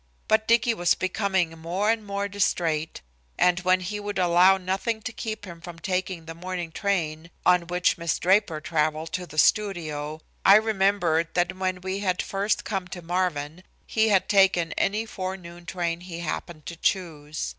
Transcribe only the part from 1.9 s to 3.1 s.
and more distrait,